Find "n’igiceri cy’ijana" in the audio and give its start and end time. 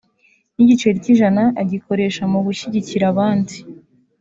0.55-1.43